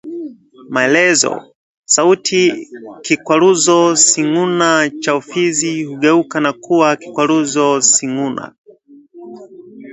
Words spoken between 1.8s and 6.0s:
Sauti kikwaruzo sighuna cha ufizi